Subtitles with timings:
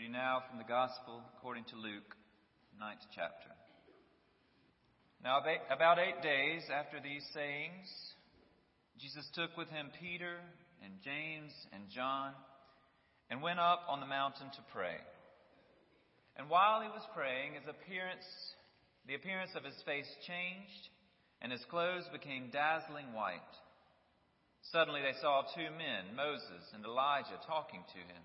[0.00, 2.16] Reading now from the Gospel according to Luke,
[2.80, 3.52] ninth chapter.
[5.20, 7.84] Now, about eight days after these sayings,
[8.96, 10.40] Jesus took with him Peter
[10.80, 12.32] and James and John
[13.28, 14.96] and went up on the mountain to pray.
[16.40, 18.24] And while he was praying, his appearance,
[19.04, 20.84] the appearance of his face changed,
[21.44, 23.52] and his clothes became dazzling white.
[24.72, 28.24] Suddenly they saw two men, Moses and Elijah, talking to him.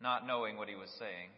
[0.00, 1.30] not knowing what he was saying.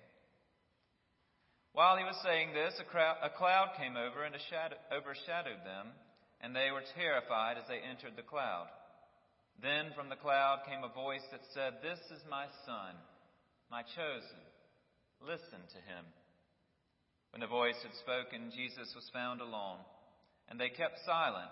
[1.72, 5.94] While he was saying this, a, crowd, a cloud came over and overshadowed them,
[6.40, 8.66] and they were terrified as they entered the cloud.
[9.62, 12.94] Then from the cloud came a voice that said, This is my son,
[13.70, 14.42] my chosen.
[15.22, 16.06] Listen to him.
[17.30, 19.82] When the voice had spoken, Jesus was found alone,
[20.48, 21.50] and they kept silent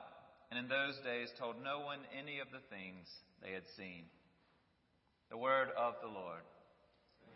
[0.51, 3.07] and in those days told no one any of the things
[3.43, 4.07] they had seen.
[5.31, 6.43] The word of the Lord.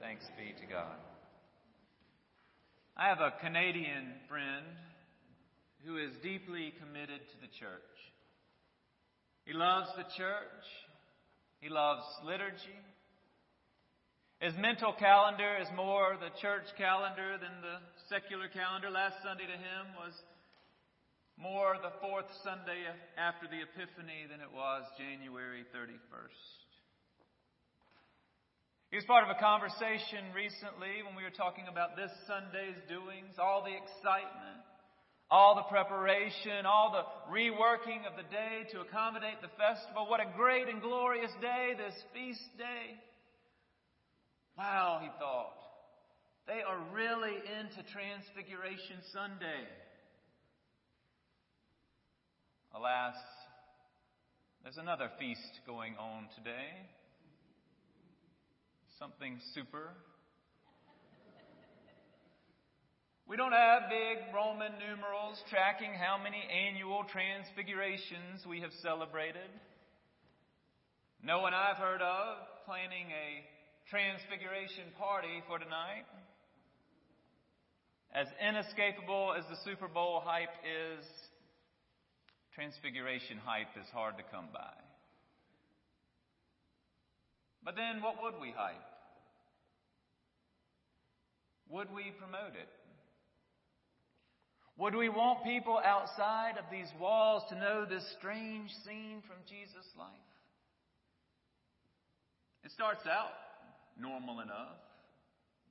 [0.01, 0.97] Thanks be to God.
[2.97, 4.65] I have a Canadian friend
[5.85, 7.97] who is deeply committed to the church.
[9.45, 10.65] He loves the church.
[11.61, 12.81] He loves liturgy.
[14.41, 18.89] His mental calendar is more the church calendar than the secular calendar.
[18.89, 20.17] Last Sunday to him was
[21.37, 22.89] more the fourth Sunday
[23.21, 26.60] after the Epiphany than it was January 31st.
[29.01, 33.65] Was part of a conversation recently when we were talking about this Sunday's doings, all
[33.65, 34.61] the excitement,
[35.33, 40.05] all the preparation, all the reworking of the day to accommodate the festival.
[40.05, 43.01] What a great and glorious day, this feast day.
[44.59, 45.57] Wow, he thought.
[46.45, 49.65] They are really into Transfiguration Sunday.
[52.77, 53.17] Alas,
[54.63, 57.00] there's another feast going on today.
[59.01, 59.97] Something super.
[63.27, 69.49] We don't have big Roman numerals tracking how many annual transfigurations we have celebrated.
[71.25, 73.41] No one I've heard of planning a
[73.89, 76.05] transfiguration party for tonight.
[78.13, 81.07] As inescapable as the Super Bowl hype is,
[82.55, 84.77] transfiguration hype is hard to come by.
[87.65, 88.90] But then what would we hype?
[91.71, 92.69] Would we promote it?
[94.79, 99.87] Would we want people outside of these walls to know this strange scene from Jesus'
[99.99, 100.09] life?
[102.65, 103.37] It starts out
[104.01, 104.81] normal enough.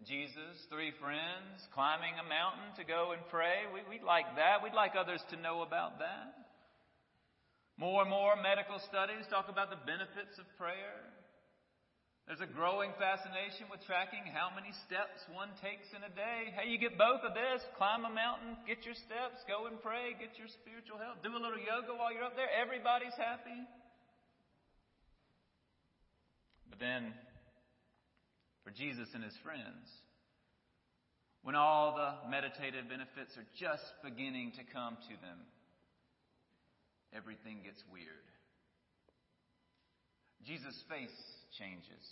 [0.07, 3.67] Jesus, three friends, climbing a mountain to go and pray.
[3.73, 4.63] We, would like that.
[4.63, 6.39] We'd like others to know about that.
[7.75, 11.03] More and more medical studies talk about the benefits of prayer.
[12.29, 16.53] There's a growing fascination with tracking how many steps one takes in a day.
[16.53, 17.66] Hey, you get both of this.
[17.73, 21.41] Climb a mountain, get your steps, go and pray, get your spiritual help, do a
[21.41, 22.45] little yoga while you're up there.
[22.53, 23.66] Everybody's happy.
[26.69, 27.17] But then,
[28.61, 29.90] for Jesus and his friends,
[31.41, 35.41] when all the meditative benefits are just beginning to come to them,
[37.09, 38.29] everything gets weird.
[40.45, 41.16] Jesus' face
[41.57, 42.05] changes.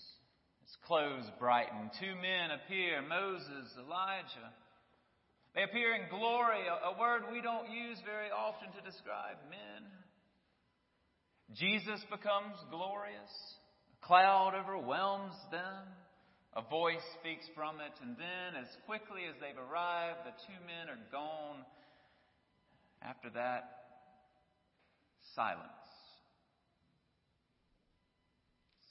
[0.63, 1.91] His clothes brighten.
[1.99, 4.51] Two men appear Moses, Elijah.
[5.55, 9.87] They appear in glory, a, word we don't use very often to describe men.
[11.55, 13.33] Jesus becomes glorious.
[13.95, 15.87] A cloud overwhelms them.
[16.53, 20.89] A voice speaks from it, and then, as quickly as they've arrived, the two men
[20.89, 21.63] are gone.
[23.01, 23.77] After that,
[25.37, 25.86] Silence.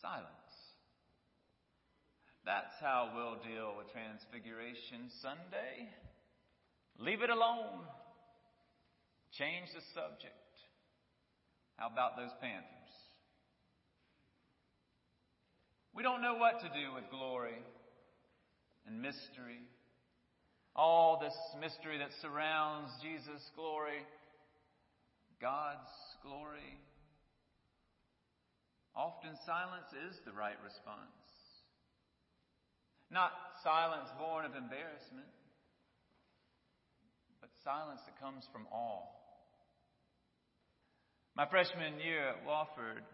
[0.06, 0.54] Silence.
[2.44, 5.90] That's how we'll deal with Transfiguration Sunday.
[7.00, 7.82] Leave it alone.
[9.32, 10.54] Change the subject.
[11.74, 12.92] How about those Panthers?
[15.92, 17.58] We don't know what to do with glory
[18.86, 19.66] and mystery.
[20.76, 24.06] All this mystery that surrounds Jesus' glory,
[25.40, 25.90] God's
[26.22, 26.78] glory.
[28.96, 31.28] Often silence is the right response.
[33.12, 33.30] Not
[33.62, 35.28] silence born of embarrassment,
[37.40, 39.04] but silence that comes from awe.
[41.36, 43.04] My freshman year at Wofford,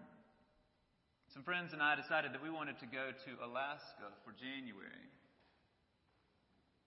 [1.34, 5.10] some friends and I decided that we wanted to go to Alaska for January.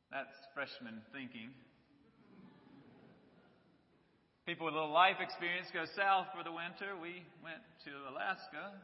[0.09, 1.51] That's freshman thinking.
[4.45, 6.93] People with a little life experience go south for the winter.
[7.01, 8.77] We went to Alaska.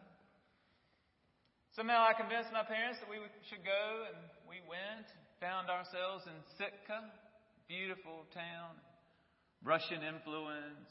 [1.77, 4.17] Somehow I convinced my parents that we should go, and
[4.49, 5.05] we went,
[5.37, 7.13] found ourselves in Sitka,
[7.69, 8.73] beautiful town,
[9.61, 10.89] Russian influence,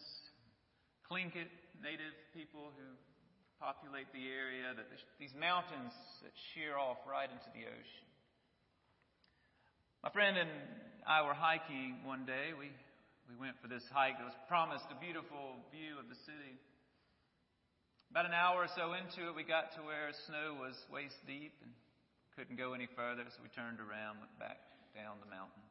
[1.11, 1.51] Tlingit
[1.83, 2.95] native people who
[3.59, 4.87] populate the area, that
[5.19, 5.91] these mountains
[6.23, 8.07] that sheer off right into the ocean.
[10.07, 10.55] My friend and
[11.11, 12.55] I were hiking one day.
[12.55, 12.71] We
[13.31, 16.59] we went for this hike that was promised a beautiful view of the city.
[18.11, 21.55] About an hour or so into it, we got to where snow was waist deep
[21.63, 21.71] and
[22.35, 24.59] couldn't go any further, so we turned around, went back
[24.99, 25.63] down the mountain.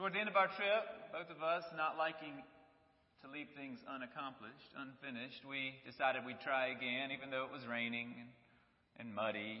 [0.00, 2.40] Toward the end of our trip, both of us not liking
[3.20, 8.16] to leave things unaccomplished, unfinished, we decided we'd try again, even though it was raining
[8.16, 8.32] and,
[8.96, 9.60] and muddy.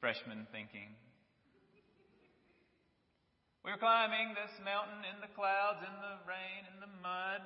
[0.00, 0.96] Freshman thinking.
[3.70, 7.38] We were climbing this mountain in the clouds, in the rain, in the mud,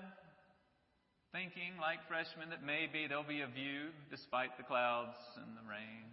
[1.36, 6.08] thinking like freshmen that maybe there'll be a view despite the clouds and the rain.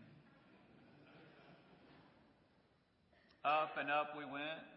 [3.47, 4.67] Up and up we went.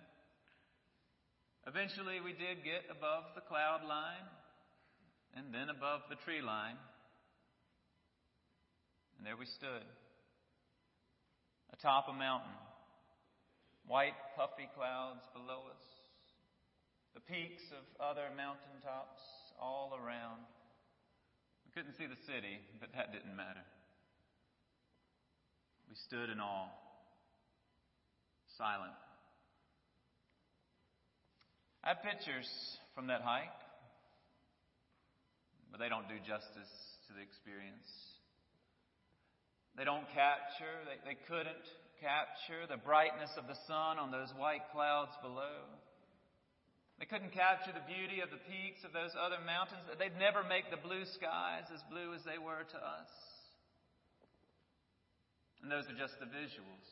[1.67, 4.31] Eventually we did get above the cloud line
[5.35, 6.79] and then above the tree line.
[9.19, 9.83] And there we stood
[11.75, 12.55] atop a mountain
[13.87, 15.85] white puffy clouds below us,
[17.15, 19.23] the peaks of other mountaintops
[19.61, 20.41] all around.
[21.67, 23.65] We couldn't see the city, but that didn't matter.
[25.89, 26.73] We stood in awe,
[28.59, 28.97] silent.
[31.85, 32.49] I have pictures
[32.95, 33.61] from that hike,
[35.71, 36.73] but they don't do justice
[37.07, 37.85] to the experience.
[39.77, 41.67] They don't capture, they, they couldn't
[42.05, 45.65] capture the brightness of the sun on those white clouds below.
[47.01, 49.89] They couldn't capture the beauty of the peaks of those other mountains.
[49.97, 53.13] They'd never make the blue skies as blue as they were to us.
[55.65, 56.89] And those are just the visuals.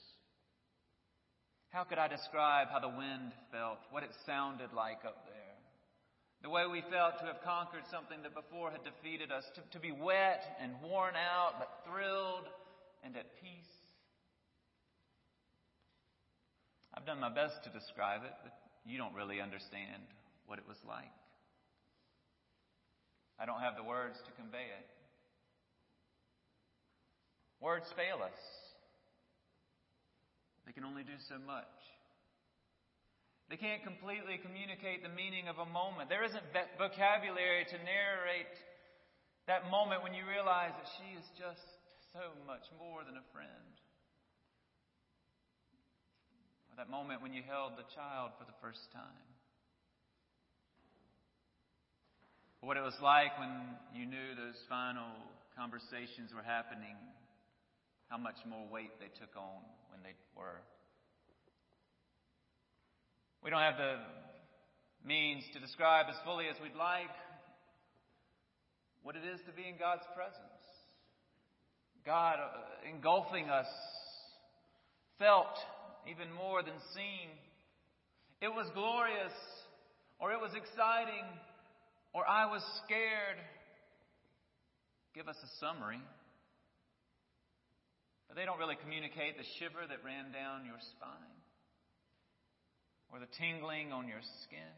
[1.76, 5.56] How could I describe how the wind felt, what it sounded like up there?
[6.40, 9.78] The way we felt to have conquered something that before had defeated us, to, to
[9.78, 12.48] be wet and worn out, but thrilled
[13.04, 13.81] and at peace.
[17.02, 18.54] I've done my best to describe it, but
[18.86, 20.06] you don't really understand
[20.46, 21.10] what it was like.
[23.42, 24.86] I don't have the words to convey it.
[27.58, 28.38] Words fail us.
[30.62, 31.74] They can only do so much.
[33.50, 36.06] They can't completely communicate the meaning of a moment.
[36.06, 38.54] There isn't vocabulary to narrate
[39.50, 41.66] that moment when you realize that she is just
[42.14, 43.71] so much more than a friend.
[46.72, 49.28] Or that moment when you held the child for the first time.
[52.62, 55.12] Or what it was like when you knew those final
[55.52, 56.96] conversations were happening,
[58.08, 59.60] how much more weight they took on
[59.92, 60.64] when they were.
[63.44, 64.00] We don't have the
[65.04, 67.12] means to describe as fully as we'd like
[69.02, 70.64] what it is to be in God's presence.
[72.06, 73.66] God uh, engulfing us,
[75.18, 75.52] felt
[76.10, 77.30] even more than seen.
[78.40, 79.34] It was glorious,
[80.18, 81.24] or it was exciting,
[82.12, 83.38] or I was scared.
[85.14, 86.02] Give us a summary.
[88.26, 91.36] But they don't really communicate the shiver that ran down your spine,
[93.12, 94.72] or the tingling on your skin,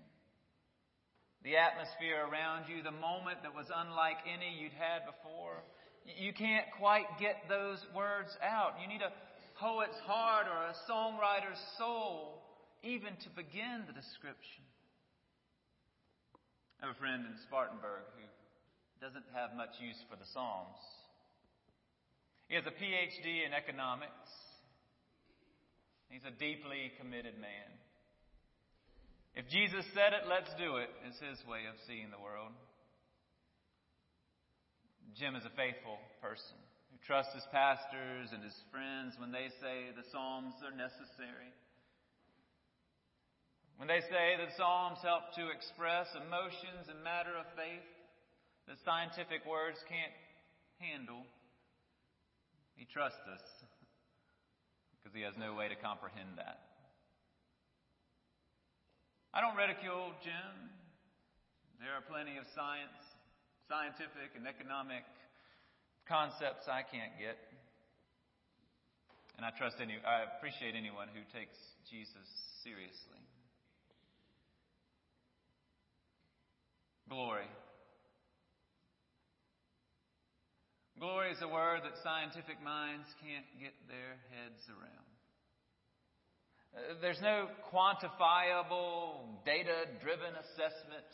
[1.47, 5.63] the atmosphere around you, the moment that was unlike any you'd had before.
[6.05, 8.77] You can't quite get those words out.
[8.83, 9.15] You need a
[9.59, 12.43] poet's heart or a songwriter's soul,
[12.83, 14.65] even to begin the description.
[16.81, 18.27] I have a friend in Spartanburg who
[19.01, 20.81] doesn't have much use for the Psalms.
[22.49, 24.29] He has a PhD in economics.
[26.11, 27.71] He's a deeply committed man.
[29.35, 32.53] If Jesus said it, let's do it, is his way of seeing the world.
[35.19, 36.64] Jim is a faithful person
[37.07, 41.53] trust his pastors and his friends when they say the Psalms are necessary.
[43.77, 47.85] When they say that Psalms help to express emotions and matter of faith
[48.65, 50.17] that scientific words can't
[50.81, 51.29] handle,
[52.81, 53.45] he trusts us
[54.97, 56.65] because he has no way to comprehend that.
[59.37, 60.73] I don't ridicule Jim.
[61.83, 62.97] There are plenty of science,
[63.69, 65.05] scientific and economic
[66.09, 67.37] concepts I can't get.
[69.37, 71.59] And I trust any, I appreciate anyone who takes
[71.91, 72.29] Jesus
[72.63, 73.23] seriously.
[77.09, 77.51] Glory.
[80.99, 85.11] Glory is a word that scientific minds can't get their heads around.
[86.75, 91.11] Uh, there's no quantifiable, data driven assessment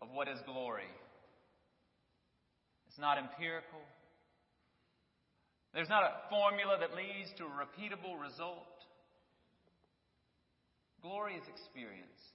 [0.00, 0.88] of what is glory.
[2.90, 3.78] It's not empirical.
[5.72, 8.66] There's not a formula that leads to a repeatable result.
[11.00, 12.34] Glory is experienced.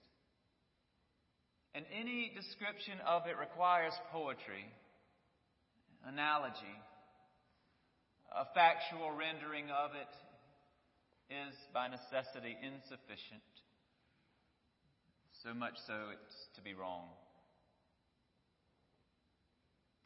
[1.75, 4.63] And any description of it requires poetry,
[6.07, 6.79] analogy,
[8.31, 10.13] a factual rendering of it
[11.35, 13.43] is by necessity insufficient.
[15.43, 17.11] So much so it's to be wrong.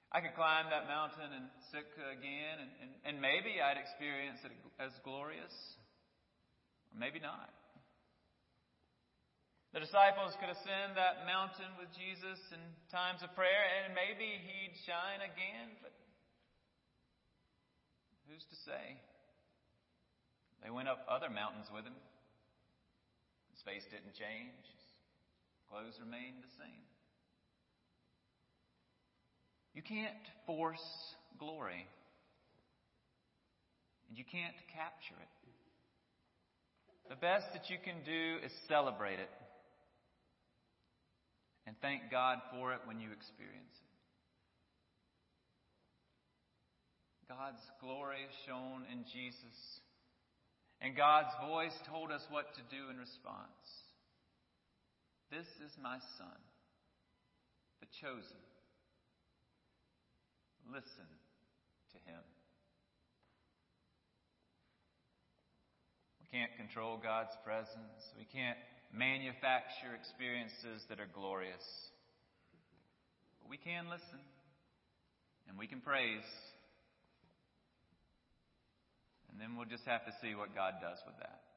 [0.09, 4.49] I could climb that mountain in Sitka again, and, and, and maybe I'd experience it
[4.81, 5.53] as glorious,
[6.89, 7.53] or maybe not.
[9.69, 12.57] The disciples could ascend that mountain with Jesus in
[12.89, 15.93] times of prayer, and maybe he'd shine again, but
[18.25, 18.97] who's to say?
[20.65, 21.93] They went up other mountains with him.
[23.53, 24.85] His face didn't change, his
[25.69, 26.88] clothes remained the same.
[29.79, 30.83] You can't force
[31.39, 31.87] glory,
[34.09, 35.31] and you can't capture it.
[37.07, 39.31] The best that you can do is celebrate it
[41.65, 43.95] and thank God for it when you experience it.
[47.31, 49.79] God's glory shone in Jesus,
[50.81, 53.63] and God's voice told us what to do in response.
[55.31, 56.39] This is my Son,
[57.79, 58.43] the chosen.
[60.79, 61.11] Listen
[61.91, 62.23] to him.
[66.23, 67.99] We can't control God's presence.
[68.15, 68.55] We can't
[68.95, 71.67] manufacture experiences that are glorious.
[73.43, 74.23] But we can listen
[75.49, 76.23] and we can praise.
[79.27, 81.48] And then we'll just have to see what God does with that.